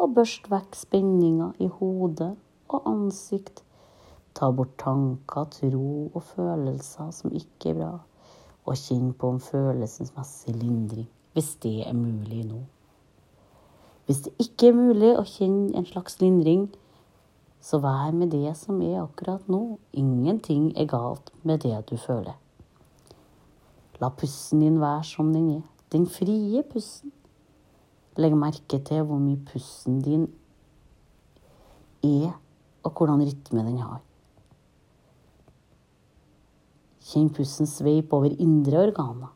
og 0.00 0.14
børst 0.16 0.48
vekk 0.50 0.76
spenninger 0.78 1.52
i 1.60 1.68
hodet 1.68 2.32
og 2.72 2.88
ansikt. 2.88 3.62
Ta 4.34 4.48
bort 4.54 4.76
tanker, 4.80 5.44
tro 5.52 6.10
og 6.14 6.22
følelser 6.24 7.10
som 7.12 7.34
ikke 7.36 7.74
er 7.74 7.78
bra, 7.80 7.92
og 8.64 8.78
kjenn 8.78 9.12
på 9.12 9.34
en 9.34 9.40
følelsesmessig 9.44 10.54
lindring, 10.56 11.08
hvis 11.34 11.54
det 11.62 11.80
er 11.88 11.96
mulig 11.96 12.44
nå. 12.48 12.62
Hvis 14.06 14.24
det 14.26 14.32
ikke 14.42 14.70
er 14.70 14.78
mulig 14.78 15.10
å 15.14 15.26
kjenne 15.28 15.74
en 15.78 15.86
slags 15.86 16.16
lindring, 16.22 16.70
så 17.60 17.78
vær 17.78 18.14
med 18.16 18.32
det 18.32 18.56
som 18.56 18.80
er 18.82 19.02
akkurat 19.02 19.44
nå. 19.52 19.78
Ingenting 19.92 20.72
er 20.78 20.88
galt 20.88 21.28
med 21.44 21.60
det 21.66 21.76
du 21.90 21.96
føler. 22.00 22.34
La 24.00 24.08
pusten 24.08 24.64
din 24.64 24.80
være 24.80 25.04
som 25.04 25.34
den 25.34 25.50
er, 25.58 25.64
den 25.92 26.06
frie 26.08 26.62
pusten. 26.72 27.12
Legg 28.18 28.34
merke 28.34 28.80
til 28.82 29.04
hvor 29.06 29.20
mye 29.22 29.38
pusten 29.46 30.00
din 30.02 30.26
er, 32.02 32.32
og 32.82 32.96
hvordan 32.96 33.22
rytme 33.22 33.62
den 33.66 33.78
har. 33.78 34.00
Kjenn 37.10 37.30
pusten 37.34 37.66
sveip 37.66 38.12
over 38.14 38.32
indre 38.38 38.82
organer. 38.86 39.30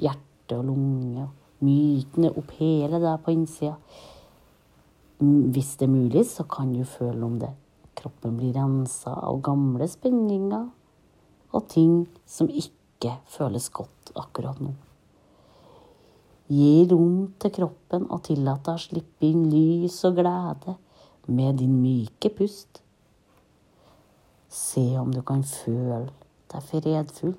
Hjerte 0.00 0.58
og 0.58 0.68
lunge. 0.70 1.28
Mytene 1.64 2.32
opp 2.36 2.52
hele 2.58 3.00
deg 3.00 3.20
på 3.24 3.32
innsida. 3.32 3.76
Hvis 5.20 5.76
det 5.80 5.86
er 5.86 5.94
mulig, 5.94 6.26
så 6.28 6.44
kan 6.44 6.74
du 6.76 6.84
føle 6.84 7.24
om 7.24 7.38
det. 7.40 7.52
Kroppen 7.96 8.36
blir 8.36 8.52
rensa 8.56 9.14
av 9.16 9.40
gamle 9.44 9.88
spenninger 9.88 10.66
og 11.56 11.68
ting 11.72 12.02
som 12.28 12.50
ikke 12.52 13.16
føles 13.32 13.70
godt 13.72 14.12
akkurat 14.16 14.60
nå. 14.60 14.74
Gi 16.46 16.86
rom 16.86 17.32
til 17.42 17.50
kroppen 17.50 18.04
og 18.06 18.20
tillat 18.28 18.62
deg 18.68 18.76
å 18.78 18.82
slippe 18.82 19.26
inn 19.26 19.48
lys 19.50 19.96
og 20.06 20.20
glede 20.20 20.76
med 21.26 21.56
din 21.58 21.72
myke 21.82 22.30
pust. 22.30 22.82
Se 24.46 24.84
om 25.00 25.10
du 25.10 25.24
kan 25.26 25.42
føle 25.42 26.04
deg 26.52 26.68
fredfull. 26.68 27.34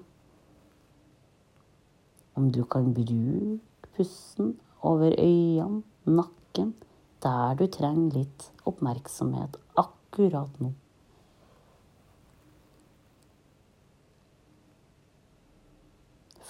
Om 2.36 2.50
du 2.52 2.66
kan 2.68 2.92
bruke 2.94 3.94
pusten 3.96 4.58
over 4.84 5.16
øynene, 5.16 5.82
nakken, 6.04 6.76
der 7.24 7.56
du 7.56 7.66
trenger 7.72 8.20
litt 8.20 8.50
oppmerksomhet 8.68 9.56
akkurat 9.80 10.60
nå. 10.60 10.74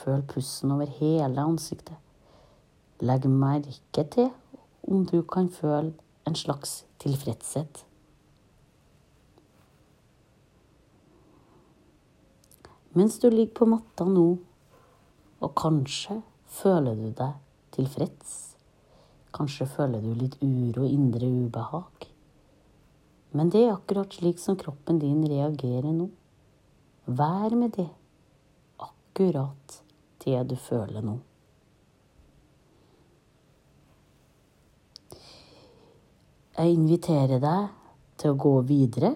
Føl 0.02 0.26
pusten 0.34 0.74
over 0.74 0.89
hele 1.00 1.46
ansiktet. 1.46 1.96
Legg 2.98 3.28
merke 3.30 4.04
til 4.10 4.32
om 4.88 5.04
du 5.06 5.20
kan 5.22 5.52
føle 5.54 5.92
en 6.26 6.36
slags 6.36 6.80
tilfredshet. 6.98 7.84
Mens 12.98 13.20
du 13.22 13.30
ligger 13.30 13.54
på 13.60 13.68
matta 13.70 14.08
nå, 14.10 14.26
og 15.46 15.54
kanskje 15.62 16.18
føler 16.50 16.98
du 16.98 17.12
deg 17.14 17.38
tilfreds, 17.78 18.34
kanskje 19.38 19.70
føler 19.70 20.02
du 20.02 20.16
litt 20.18 20.40
uro 20.42 20.88
og 20.88 20.90
indre 20.90 21.30
ubehag, 21.30 22.10
men 23.38 23.54
det 23.54 23.68
er 23.68 23.76
akkurat 23.76 24.18
slik 24.18 24.42
som 24.42 24.58
kroppen 24.58 24.98
din 25.04 25.22
reagerer 25.30 25.94
nå. 25.94 26.10
Vær 27.06 27.54
med 27.54 27.78
det, 27.78 27.92
akkurat 28.82 29.82
det 30.26 30.42
du 30.50 30.58
føler 30.58 31.06
nå. 31.06 31.20
Jeg 36.58 36.74
inviterer 36.74 37.38
deg 37.38 37.67
til 38.17 38.34
å 38.34 38.39
gå 38.41 38.54
videre. 38.65 39.12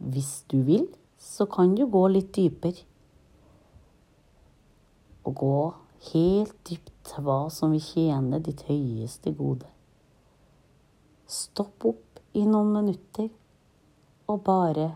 Hvis 0.00 0.40
du 0.50 0.56
vil, 0.66 0.88
så 1.22 1.46
kan 1.46 1.76
du 1.78 1.84
gå 1.86 2.02
litt 2.10 2.32
dypere. 2.34 2.82
Og 5.22 5.36
gå 5.38 5.58
helt 6.10 6.56
dypt 6.66 6.90
til 7.06 7.26
hva 7.28 7.44
som 7.54 7.76
vil 7.76 7.84
tjene 7.84 8.42
ditt 8.42 8.64
høyeste 8.66 9.30
gode. 9.38 9.70
Stopp 11.30 11.86
opp 11.86 12.20
i 12.34 12.42
noen 12.42 12.74
minutter 12.80 13.30
og 14.26 14.42
bare 14.50 14.90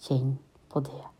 kjenn 0.00 0.38
på 0.72 0.80
det. 0.88 1.19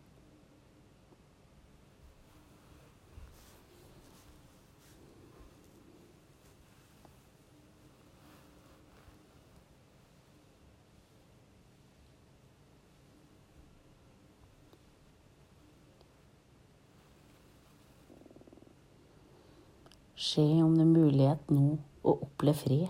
Se 20.30 20.42
om 20.62 20.74
det 20.76 20.84
er 20.84 20.90
mulighet 20.90 21.52
nå 21.54 21.66
å 22.06 22.16
oppleve 22.26 22.58
fred. 22.62 22.88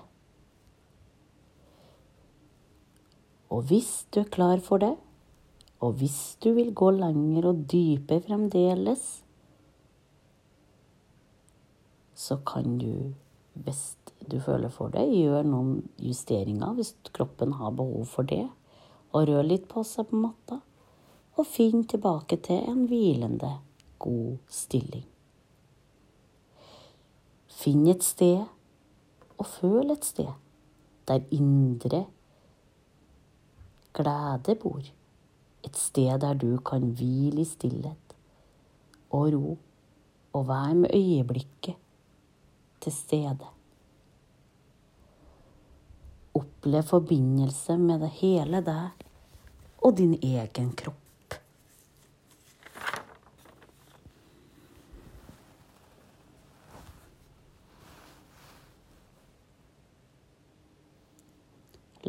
Og 3.50 3.64
hvis 3.70 3.90
du 4.12 4.20
er 4.22 4.30
klar 4.30 4.60
for 4.62 4.82
det, 4.82 4.92
og 5.80 5.96
hvis 5.98 6.36
du 6.44 6.52
vil 6.54 6.74
gå 6.76 6.90
lenger 6.92 7.48
og 7.50 7.64
dypere 7.72 8.22
fremdeles, 8.26 9.04
så 12.14 12.36
kan 12.46 12.76
du, 12.78 13.14
hvis 13.64 13.84
du 14.28 14.36
føler 14.44 14.70
for 14.74 14.92
det, 14.94 15.06
gjøre 15.08 15.46
noen 15.48 15.78
justeringer 15.98 16.76
hvis 16.76 16.92
kroppen 17.16 17.56
har 17.58 17.72
behov 17.78 18.04
for 18.12 18.28
det, 18.28 18.44
og 19.10 19.26
røre 19.30 19.46
litt 19.48 19.66
på 19.70 19.82
seg 19.88 20.10
på 20.10 20.20
matta, 20.20 20.60
og 21.40 21.48
finn 21.48 21.86
tilbake 21.88 22.38
til 22.44 22.60
en 22.70 22.84
hvilende, 22.90 23.56
god 23.98 24.36
stilling. 24.52 25.09
Finn 27.60 27.84
et 27.92 28.00
sted, 28.00 28.46
og 29.36 29.46
føl 29.46 29.90
et 29.92 30.06
sted, 30.08 30.30
der 31.08 31.26
indre 31.36 32.06
glede 33.92 34.54
bor. 34.62 34.80
Et 35.68 35.76
sted 35.76 36.16
der 36.22 36.38
du 36.40 36.54
kan 36.64 36.86
hvile 36.96 37.42
i 37.44 37.44
stillhet 37.44 38.14
og 39.10 39.34
ro, 39.34 39.58
og 40.32 40.48
være 40.48 40.74
med 40.74 40.94
øyeblikket 40.94 41.76
til 42.80 42.92
stede. 42.92 43.52
Opplev 46.34 46.82
forbindelse 46.82 47.76
med 47.76 48.00
det 48.06 48.10
hele 48.22 48.64
deg 48.64 49.04
og 49.84 49.98
din 50.00 50.16
egen 50.22 50.72
kropp. 50.72 51.09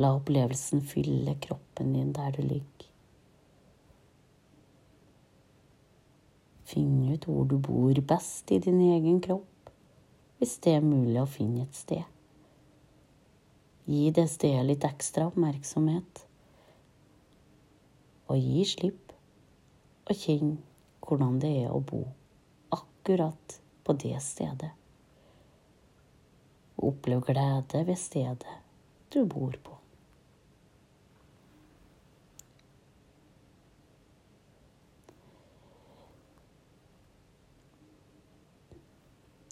La 0.02 0.16
opplevelsen 0.18 0.82
fylle 0.82 1.36
kroppen 1.44 1.94
din 1.94 2.14
der 2.16 2.32
du 2.34 2.42
ligger. 2.42 2.88
Finn 6.72 7.04
ut 7.12 7.28
hvor 7.28 7.46
du 7.46 7.58
bor 7.60 8.00
best 8.10 8.52
i 8.56 8.58
din 8.64 8.80
egen 8.96 9.20
kropp, 9.22 9.70
hvis 10.40 10.56
det 10.64 10.78
er 10.78 10.86
mulig 10.86 11.20
å 11.22 11.28
finne 11.30 11.66
et 11.68 11.78
sted. 11.78 12.08
Gi 13.92 14.08
det 14.16 14.26
stedet 14.32 14.64
litt 14.70 14.88
ekstra 14.88 15.28
oppmerksomhet, 15.30 16.24
og 18.32 18.40
gi 18.40 18.64
slipp, 18.72 19.14
og 20.08 20.16
kjenn 20.24 20.56
hvordan 21.04 21.38
det 21.44 21.52
er 21.66 21.76
å 21.76 21.84
bo 21.92 22.06
akkurat 22.72 23.60
på 23.84 23.98
det 24.06 24.16
stedet. 24.24 24.72
Opplev 26.82 27.22
glede 27.28 27.84
ved 27.86 28.00
stedet 28.00 28.58
du 29.12 29.26
bor 29.26 29.52
på. 29.64 29.71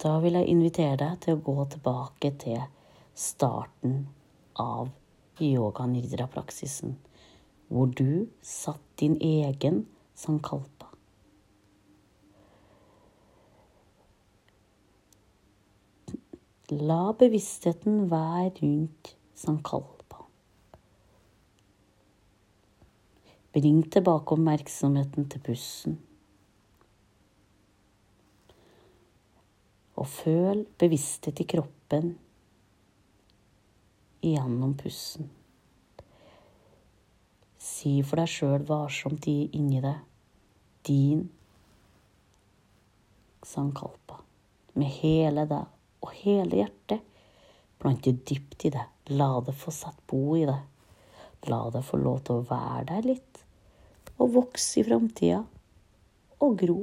Da 0.00 0.14
vil 0.22 0.38
jeg 0.38 0.48
invitere 0.48 0.96
deg 0.96 1.18
til 1.20 1.36
å 1.36 1.42
gå 1.44 1.64
tilbake 1.74 2.30
til 2.40 2.60
starten 3.12 4.06
av 4.56 4.88
yoga 5.44 5.84
nidra-praksisen, 5.90 6.94
hvor 7.68 7.92
du 7.92 8.30
satt 8.40 8.80
din 9.02 9.18
egen 9.20 9.82
sankalpa. 10.16 10.88
La 16.70 17.10
bevisstheten 17.20 18.06
være 18.08 18.54
rundt 18.62 19.16
sankalpa. 19.36 20.24
Bring 23.52 23.82
tilbake 23.90 24.36
oppmerksomheten 24.36 25.28
til 25.28 25.42
pusten. 25.44 25.98
Og 30.00 30.08
føl 30.08 30.64
bevissthet 30.80 31.42
i 31.42 31.46
kroppen 31.48 32.14
gjennom 34.24 34.72
pusten. 34.80 35.28
Si 37.60 37.98
for 38.04 38.20
deg 38.20 38.32
sjøl 38.32 38.64
varsomt 38.68 39.28
inni 39.28 39.82
deg 39.84 40.00
din 40.88 41.26
sankalpa. 43.44 44.20
Med 44.78 44.88
hele 45.00 45.44
deg 45.50 46.04
og 46.04 46.12
hele 46.22 46.62
hjertet. 46.62 47.04
Plante 47.80 48.12
dypt 48.12 48.66
i 48.68 48.72
deg. 48.72 48.86
La 49.16 49.32
det 49.44 49.56
få 49.56 49.72
sette 49.74 50.04
bo 50.08 50.36
i 50.38 50.46
deg. 50.48 50.60
La 51.48 51.60
det 51.72 51.82
få 51.84 52.00
lov 52.00 52.20
til 52.24 52.40
å 52.40 52.46
være 52.48 52.86
der 52.92 53.08
litt. 53.08 53.42
Og 54.20 54.32
vokse 54.36 54.80
i 54.80 54.86
framtida. 54.86 55.42
Og 56.44 56.56
gro. 56.60 56.80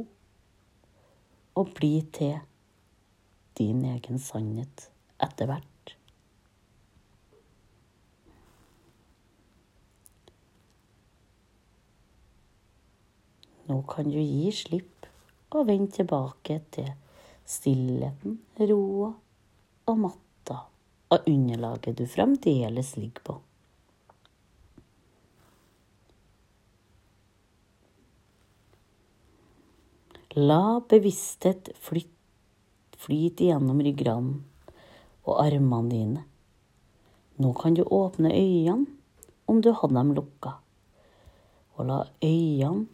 Og 1.58 1.74
bli 1.78 1.94
til 2.14 2.38
din 3.58 3.84
egen 3.86 4.22
sannhet 4.22 4.90
etter 5.24 5.50
hvert. 5.50 5.96
Nå 13.68 13.82
kan 13.90 14.08
du 14.08 14.20
gi 14.22 14.52
slipp 14.56 15.08
og 15.56 15.68
vende 15.68 15.92
tilbake 15.98 16.62
til 16.72 16.94
stillheten, 17.48 18.40
roa 18.60 19.12
og 19.88 20.00
matta 20.00 20.62
og 21.12 21.28
underlaget 21.28 21.98
du 22.00 22.06
fremdeles 22.08 22.96
ligger 23.00 23.24
på. 23.28 23.38
La 30.38 30.80
bevissthet 30.86 31.72
flytte 31.82 32.17
Flyt 32.98 33.42
igjennom 33.46 33.82
ryggraden 33.86 34.32
og 35.28 35.42
armene 35.44 35.92
dine. 35.92 36.24
Nå 37.38 37.52
kan 37.54 37.76
du 37.78 37.84
åpne 37.84 38.32
øynene 38.34 38.88
om 39.48 39.62
du 39.62 39.70
hadde 39.72 39.96
dem 39.96 40.14
lukka, 40.18 40.58
og 41.78 41.86
la 41.88 42.00
øynene 42.26 42.88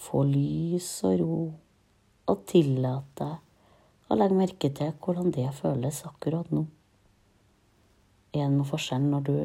få 0.00 0.22
lys 0.24 0.88
og 1.04 1.16
ro, 1.20 1.38
og 2.30 2.44
tillate 2.48 3.26
deg 3.26 4.10
å 4.10 4.18
legge 4.18 4.38
merke 4.38 4.70
til 4.74 4.94
hvordan 5.02 5.34
det 5.34 5.48
føles 5.58 6.00
akkurat 6.06 6.48
nå. 6.54 6.64
Er 8.30 8.46
det 8.46 8.54
noen 8.54 8.70
forskjell 8.70 9.04
når 9.10 9.26
du 9.26 9.36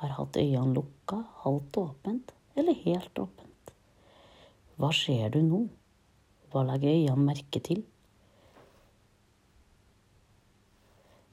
har 0.00 0.16
hatt 0.16 0.40
øynene 0.40 0.74
lukka, 0.80 1.20
halvt 1.44 1.80
åpent 1.84 2.34
eller 2.56 2.80
helt 2.86 3.20
åpent? 3.20 3.72
Hva 4.80 4.90
ser 4.96 5.36
du 5.36 5.42
nå? 5.44 5.66
Hva 6.50 6.64
legger 6.72 6.96
øynene 6.96 7.28
merke 7.28 7.60
til? 7.60 7.84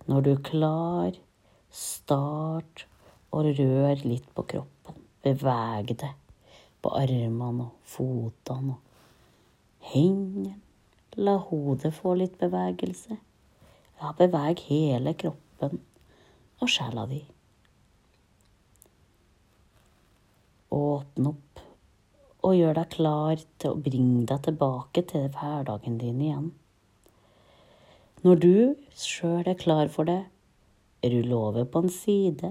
Når 0.08 0.22
du 0.24 0.30
er 0.32 0.44
klar, 0.48 1.16
start 1.74 2.86
å 3.36 3.42
røre 3.44 3.98
litt 4.08 4.28
på 4.36 4.46
kroppen. 4.54 5.02
Beveg 5.26 5.92
deg 6.00 6.14
på 6.80 6.94
armene 6.96 7.66
og 7.66 7.90
fotene 7.96 8.78
og 8.78 9.90
hendene. 9.92 10.56
La 11.18 11.34
hodet 11.50 11.92
få 11.98 12.14
litt 12.20 12.38
bevegelse. 12.40 13.18
Ja, 13.98 14.14
beveg 14.16 14.62
hele 14.70 15.16
kroppen 15.18 15.82
og 16.62 16.72
sjela 16.72 17.08
di. 17.10 17.24
Åpne 20.78 21.34
opp 21.34 21.64
og 22.48 22.56
gjør 22.56 22.78
deg 22.78 22.94
klar 22.94 23.44
til 23.60 23.74
å 23.74 23.82
bringe 23.90 24.24
deg 24.30 24.46
tilbake 24.46 25.04
til 25.10 25.28
hverdagen 25.34 25.98
din 26.00 26.22
igjen. 26.24 26.48
Når 28.26 28.40
du 28.42 28.54
sjøl 28.98 29.46
er 29.46 29.58
klar 29.60 29.92
for 29.94 30.10
det, 30.10 30.24
rull 31.06 31.34
over 31.38 31.68
på 31.70 31.84
en 31.84 31.92
side 31.94 32.50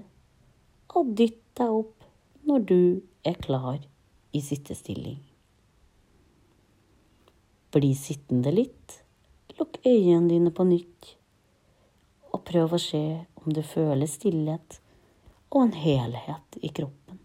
og 0.95 1.09
dytt 1.19 1.43
deg 1.59 1.73
opp 1.81 2.07
når 2.47 2.67
du 2.69 2.81
er 3.27 3.35
klar 3.43 3.81
i 4.31 4.43
sittestilling. 4.45 5.19
Bli 7.75 7.91
sittende 7.99 8.55
litt, 8.55 9.01
lukk 9.59 9.81
øynene 9.83 10.31
dine 10.31 10.55
på 10.55 10.69
nytt, 10.69 11.11
og 12.31 12.45
prøv 12.47 12.77
å 12.77 12.83
se 12.87 13.03
om 13.43 13.51
du 13.51 13.65
føler 13.67 14.07
stillhet 14.07 14.79
og 15.51 15.65
en 15.65 15.77
helhet 15.83 16.61
i 16.63 16.71
kroppen. 16.71 17.19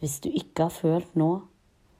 Hvis 0.00 0.20
du 0.20 0.28
ikke 0.28 0.68
har 0.68 0.76
følt 0.76 1.16
noe, 1.16 1.40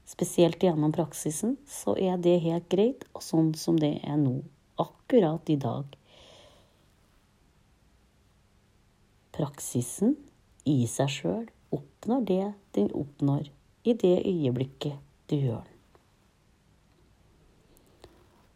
spesielt 0.04 0.62
gjennom 0.62 0.92
praksisen, 0.92 1.56
så 1.64 1.96
er 1.96 2.20
det 2.20 2.42
helt 2.44 2.68
greit, 2.72 3.08
og 3.14 3.24
sånn 3.24 3.54
som 3.56 3.80
det 3.80 3.96
er 4.04 4.20
nå, 4.20 4.40
akkurat 4.82 5.50
i 5.50 5.56
dag. 5.60 5.96
Praksisen 9.36 10.16
i 10.68 10.82
seg 10.90 11.10
sjøl 11.14 11.46
oppnår 11.74 12.26
det 12.28 12.44
den 12.76 12.90
oppnår 12.96 13.48
i 13.86 13.94
det 13.96 14.16
øyeblikket 14.28 14.98
du 15.30 15.36
gjør 15.38 15.62
den. 15.64 15.76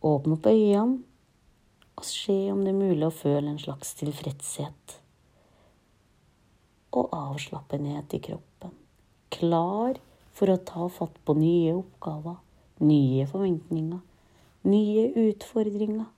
Åpne 0.05 0.37
opp 0.37 0.47
øynene 0.51 1.03
og 1.95 2.05
se 2.05 2.37
om 2.53 2.65
det 2.65 2.75
er 2.75 2.81
mulig 2.81 3.07
å 3.07 3.15
føle 3.15 3.49
en 3.49 3.61
slags 3.63 3.95
tilfredshet 4.01 4.99
og 6.95 7.15
avslappenhet 7.17 8.17
i 8.19 8.21
kroppen. 8.23 8.75
Klar 9.35 9.99
for 10.35 10.51
å 10.51 10.59
ta 10.67 10.89
fatt 10.93 11.17
på 11.27 11.37
nye 11.39 11.73
oppgaver, 11.79 12.37
nye 12.83 13.27
forventninger, 13.31 14.03
nye 14.67 15.07
utfordringer 15.25 16.11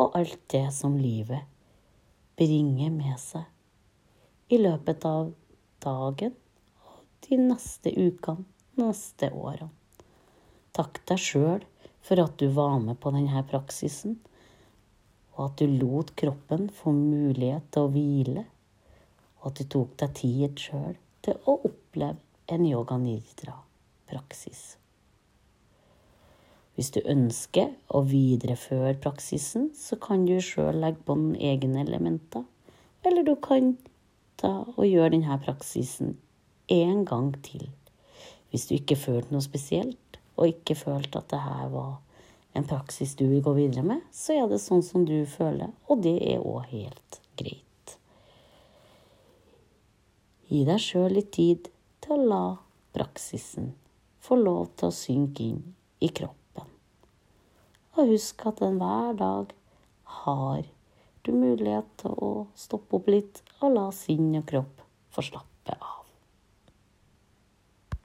og 0.00 0.16
alt 0.18 0.40
det 0.52 0.66
som 0.74 0.96
livet 0.98 1.44
bringer 2.38 2.90
med 2.94 3.18
seg 3.20 4.54
i 4.54 4.58
løpet 4.60 5.06
av 5.08 5.30
dagen 5.84 6.34
og 6.84 7.28
de 7.28 7.38
neste 7.40 7.92
ukene, 7.94 8.44
neste 8.80 9.30
årene. 9.30 9.70
Takk 10.74 10.98
deg 11.06 11.22
sjøl 11.22 11.62
for 12.04 12.20
at 12.20 12.34
du 12.40 12.48
var 12.52 12.80
med 12.82 12.98
på 13.00 13.12
denne 13.14 13.44
praksisen, 13.48 14.18
og 15.34 15.46
at 15.46 15.62
du 15.62 15.70
lot 15.70 16.10
kroppen 16.18 16.66
få 16.74 16.92
mulighet 16.94 17.70
til 17.74 17.86
å 17.86 17.94
hvile 17.94 18.44
og 19.44 19.50
at 19.50 19.60
du 19.60 19.68
tok 19.68 19.90
deg 20.00 20.12
tid 20.16 20.60
sjøl 20.60 20.94
til 21.24 21.36
å 21.44 21.58
oppleve 21.68 22.16
en 22.54 22.64
yoga 22.64 22.96
nidra-praksis. 23.00 24.62
Hvis 26.74 26.90
du 26.94 27.00
ønsker 27.06 27.70
å 27.94 28.00
videreføre 28.08 28.96
praksisen, 29.02 29.68
så 29.78 29.98
kan 30.00 30.24
du 30.26 30.34
sjøl 30.42 30.80
legge 30.82 31.04
på 31.06 31.14
noen 31.18 31.36
egne 31.38 31.84
elementer. 31.84 32.42
Eller 33.06 33.22
du 33.26 33.36
kan 33.38 33.76
ta 34.40 34.64
og 34.74 34.86
gjøre 34.86 35.12
denne 35.14 35.38
praksisen 35.44 36.16
en 36.74 37.04
gang 37.06 37.30
til. 37.46 37.68
Hvis 38.50 38.66
du 38.70 38.74
ikke 38.76 38.98
følte 38.98 39.34
noe 39.34 39.44
spesielt, 39.44 40.18
og 40.34 40.50
ikke 40.50 40.74
følte 40.74 41.20
at 41.20 41.30
dette 41.30 41.68
var 41.70 41.94
en 42.54 42.66
praksis 42.66 43.14
du 43.18 43.26
vil 43.28 43.42
gå 43.42 43.54
videre 43.54 43.86
med, 43.86 44.02
så 44.14 44.40
er 44.40 44.50
det 44.50 44.62
sånn 44.62 44.82
som 44.82 45.06
du 45.06 45.20
føler, 45.30 45.70
og 45.90 46.02
det 46.02 46.16
er 46.22 46.42
òg 46.42 46.70
helt 46.70 47.20
greit. 47.38 47.96
Gi 50.50 50.62
deg 50.66 50.82
sjøl 50.82 51.14
litt 51.16 51.32
tid 51.34 51.70
til 52.04 52.14
å 52.18 52.28
la 52.30 52.44
praksisen 52.94 53.72
få 54.24 54.38
lov 54.40 54.70
til 54.78 54.90
å 54.90 54.94
synke 54.94 55.46
inn 55.50 55.60
i 56.00 56.10
kroppen. 56.10 56.43
Og 57.94 58.10
husk 58.10 58.46
at 58.50 58.62
enhver 58.66 59.14
dag 59.18 59.52
har 60.20 60.64
du 61.24 61.32
mulighet 61.32 61.90
til 62.02 62.16
å 62.18 62.30
stoppe 62.58 62.98
opp 62.98 63.10
litt 63.12 63.42
og 63.60 63.76
la 63.76 63.90
sinn 63.94 64.32
og 64.34 64.48
kropp 64.50 64.82
få 65.14 65.24
slappe 65.30 65.76
av. 65.78 66.03